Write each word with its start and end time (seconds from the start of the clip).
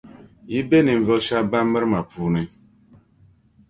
Yi 0.51 0.59
be 0.69 0.77
ninvuɣu 0.85 1.21
shεba 1.25 1.49
ban 1.51 1.65
miri 1.71 1.87
ma 1.91 1.99
puuni. 2.11 2.43